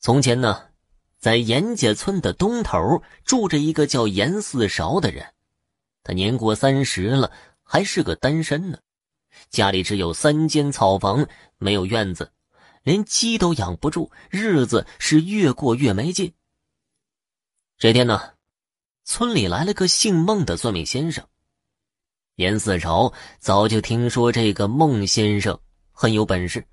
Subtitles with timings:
[0.00, 0.70] 从前呢，
[1.18, 5.34] 在严家村的东头住着一个叫严四勺的人，
[6.02, 7.30] 他年过三十了，
[7.62, 8.78] 还是个单身呢。
[9.50, 11.28] 家里只有三间草房，
[11.58, 12.32] 没有院子，
[12.82, 16.32] 连鸡都养不住，日子是越过越没劲。
[17.76, 18.32] 这天呢，
[19.04, 21.22] 村里来了个姓孟的算命先生。
[22.36, 25.60] 严四朝早就听说这个孟先生
[25.92, 26.66] 很有本事，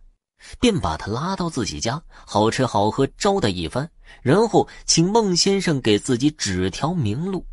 [0.59, 3.89] 便把他拉到自己家，好吃好喝招待一番，
[4.21, 7.45] 然后请孟先生给自己指条明路。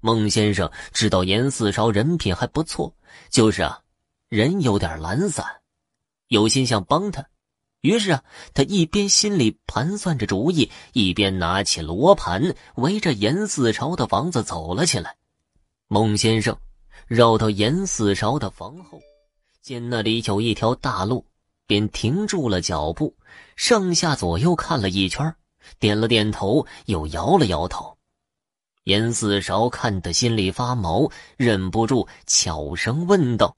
[0.00, 2.94] 孟先生知道严四朝人品还不错，
[3.28, 3.80] 就是啊。
[4.28, 5.44] 人有点懒散，
[6.28, 7.26] 有心想帮他，
[7.80, 8.22] 于是啊，
[8.54, 15.16] 他一边心里盘算着主意，一边拿起罗盘，围着严四朝的房子走了起来。
[15.88, 16.56] 孟先生
[17.08, 19.00] 绕到严四朝的房后，
[19.60, 21.26] 见那里有一条大路，
[21.70, 23.16] 便停住了脚步，
[23.54, 25.32] 上下左右看了一圈，
[25.78, 27.96] 点了点头，又摇了摇头。
[28.82, 33.56] 严四朝看得心里发毛，忍不住悄声问道。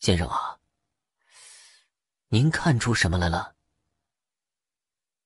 [0.00, 0.58] 先生啊，
[2.26, 3.54] 您看出什么来了？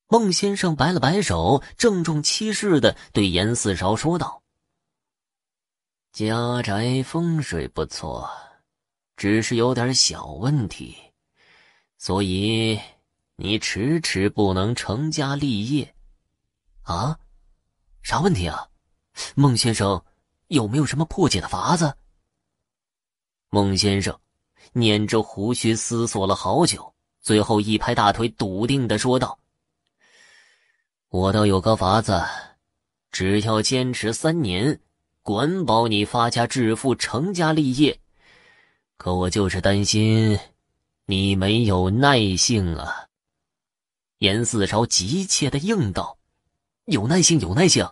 [0.09, 4.43] 孟先生摆了摆手，郑重其事的对严四勺说道
[6.13, 8.31] ：“家宅风水不错，
[9.17, 10.95] 只是有点小问题，
[11.99, 12.81] 所以
[13.37, 15.95] 你迟迟不能成家立业。
[16.83, 17.19] 啊？
[18.03, 18.69] 啥问题啊？
[19.35, 20.03] 孟先生
[20.49, 21.97] 有没有什么破解的法子？”
[23.51, 24.19] 孟先生。
[24.73, 29.39] 捻着胡须思索了好久，最后一拍大腿，笃定的说道
[31.09, 32.23] ：“我倒有个法子，
[33.11, 34.79] 只要坚持三年，
[35.23, 37.99] 管保你发家致富、成家立业。
[38.99, 40.39] 可我就是担心
[41.07, 43.07] 你没有耐性啊。”
[44.19, 46.19] 严四朝急切的应道
[46.87, 47.89] ：“有耐性，有耐性，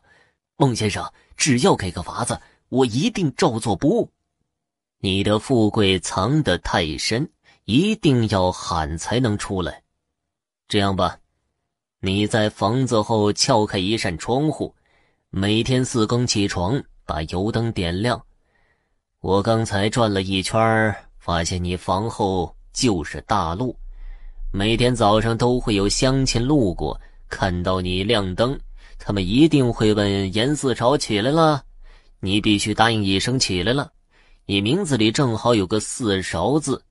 [0.56, 4.10] 孟先生，只要给个法子，我一定照做不误。”
[5.00, 7.30] 你的富贵藏得太深，
[7.64, 9.82] 一定要喊才能出来。
[10.66, 11.18] 这样吧，
[12.00, 14.74] 你在房子后撬开一扇窗户，
[15.28, 18.24] 每天四更起床，把油灯点亮。
[19.20, 23.74] 我刚才转了一圈，发现你房后就是大路，
[24.52, 28.58] 每天早上都会有乡亲路过，看到你亮灯，
[28.98, 31.62] 他们一定会问严四朝起来了，
[32.20, 33.90] 你必须答应一声起来了。
[34.44, 36.84] 你名字里正好有个四勺字，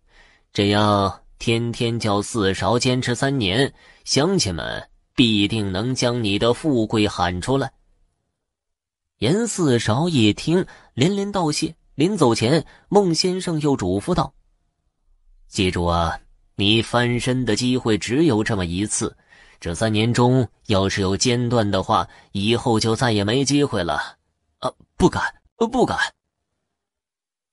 [0.51, 3.71] 这样天天叫四勺，坚持三年，
[4.05, 7.71] 乡亲们必定能将你的富贵喊出来。
[9.19, 10.65] 严四勺一听，
[10.95, 11.75] 连连道谢。
[11.95, 14.33] 临走前，孟先生又嘱咐道
[15.53, 16.19] ：“记住啊，
[16.55, 19.15] 你翻身的机会只有这么一次，
[19.59, 24.17] 这三年中要是有间断的话，以后就再也没机会了。”
[24.57, 25.23] 啊，不敢，
[25.71, 25.95] 不敢。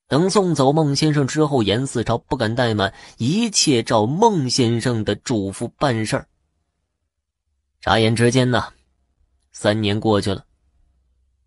[0.09, 6.27] 等送走孟先生之后，严四朝不敢怠慢，一切照孟先生的嘱咐办事儿。
[7.83, 8.73] 眨眼之间呢，
[9.53, 10.47] 三年过去了。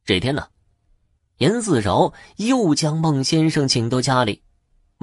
[0.06, 0.48] 这天呢，
[1.40, 4.40] 严四朝又将孟先生请到家里。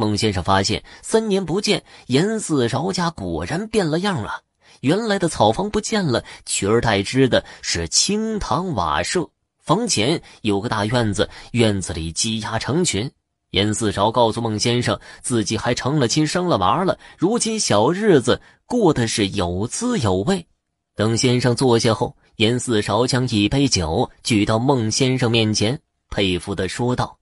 [0.00, 4.40] 孟先生发现三年不见，严四勺家果然变了样啊！
[4.80, 9.28] 原来的草房不见了，取而代之的是青堂瓦舍，
[9.58, 13.10] 房前有个大院子，院子里鸡鸭成群。
[13.50, 16.98] 严四勺告诉孟先生，自己还成了亲，生了娃了。
[17.18, 20.46] 如今小日子过得是有滋有味。
[20.94, 25.78] 等先生坐下后，严四勺将一杯酒举到孟先生面前，
[26.08, 27.18] 佩服的说道：“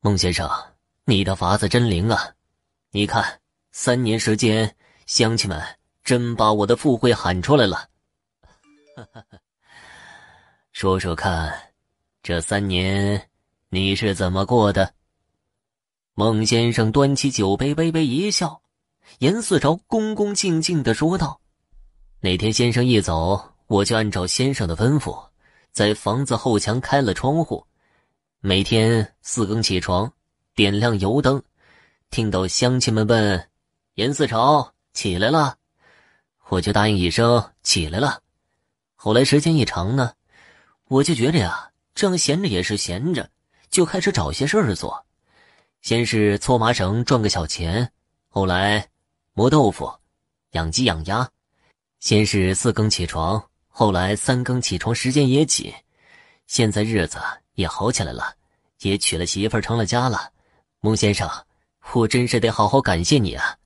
[0.00, 0.48] 孟先生，
[1.10, 2.34] 你的法子真灵啊！
[2.90, 4.76] 你看，三年时间，
[5.06, 5.58] 乡亲们
[6.04, 7.88] 真把我的富贵喊出来了。
[10.70, 11.72] 说说看，
[12.22, 13.30] 这三年
[13.70, 14.92] 你是怎么过的？”
[16.12, 18.60] 孟先生端起酒杯，微微一笑。
[19.20, 21.40] 严四朝恭恭敬敬的说道
[22.20, 25.26] ：“那天先生一走，我就按照先生的吩咐，
[25.72, 27.66] 在房子后墙开了窗户，
[28.40, 30.12] 每天四更起床，
[30.58, 31.40] 点亮油灯，
[32.10, 33.48] 听到乡亲们问
[33.94, 35.56] ‘严四朝起来了’，
[36.48, 38.20] 我就答应一声‘起来了’。
[38.96, 40.12] 后来时间一长呢，
[40.88, 43.30] 我就觉着呀，这样闲着也是闲着，
[43.70, 45.06] 就开始找些事儿做。”
[45.80, 47.92] 先是搓麻绳赚个小钱，
[48.28, 48.84] 后来
[49.34, 49.88] 磨豆腐、
[50.54, 51.30] 养鸡养鸭。
[52.00, 55.72] 先是四更起床，后来三更起床，时间也紧。
[56.48, 57.20] 现在日子
[57.54, 58.34] 也好起来了，
[58.80, 60.32] 也娶了媳妇儿，成了家了。
[60.80, 61.28] 孟先生，
[61.92, 63.56] 我真是得好好感谢你啊！